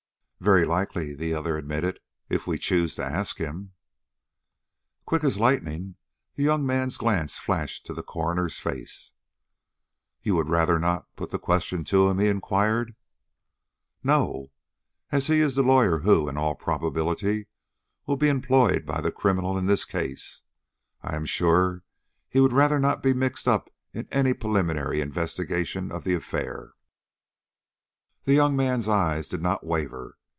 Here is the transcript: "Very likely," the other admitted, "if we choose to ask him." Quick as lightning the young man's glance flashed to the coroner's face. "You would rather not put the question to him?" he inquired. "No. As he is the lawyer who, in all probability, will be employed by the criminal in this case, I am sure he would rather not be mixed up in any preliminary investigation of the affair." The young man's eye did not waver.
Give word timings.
"Very 0.43 0.65
likely," 0.65 1.13
the 1.13 1.35
other 1.35 1.55
admitted, 1.55 1.99
"if 2.27 2.47
we 2.47 2.57
choose 2.57 2.95
to 2.95 3.03
ask 3.03 3.37
him." 3.37 3.73
Quick 5.05 5.23
as 5.23 5.37
lightning 5.37 5.97
the 6.33 6.41
young 6.41 6.65
man's 6.65 6.97
glance 6.97 7.37
flashed 7.37 7.85
to 7.85 7.93
the 7.93 8.01
coroner's 8.01 8.57
face. 8.59 9.11
"You 10.23 10.33
would 10.37 10.49
rather 10.49 10.79
not 10.79 11.15
put 11.15 11.29
the 11.29 11.37
question 11.37 11.83
to 11.83 12.09
him?" 12.09 12.17
he 12.17 12.27
inquired. 12.27 12.95
"No. 14.03 14.49
As 15.11 15.27
he 15.27 15.41
is 15.41 15.53
the 15.53 15.61
lawyer 15.61 15.99
who, 15.99 16.27
in 16.27 16.37
all 16.39 16.55
probability, 16.55 17.45
will 18.07 18.17
be 18.17 18.27
employed 18.27 18.83
by 18.83 18.99
the 18.99 19.11
criminal 19.11 19.59
in 19.59 19.67
this 19.67 19.85
case, 19.85 20.41
I 21.03 21.15
am 21.15 21.25
sure 21.25 21.83
he 22.27 22.39
would 22.39 22.51
rather 22.51 22.79
not 22.79 23.03
be 23.03 23.13
mixed 23.13 23.47
up 23.47 23.69
in 23.93 24.07
any 24.11 24.33
preliminary 24.33 25.01
investigation 25.01 25.91
of 25.91 26.03
the 26.03 26.15
affair." 26.15 26.73
The 28.23 28.33
young 28.33 28.55
man's 28.55 28.89
eye 28.89 29.21
did 29.29 29.43
not 29.43 29.63
waver. 29.63 30.17